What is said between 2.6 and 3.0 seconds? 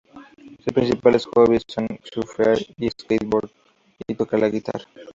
el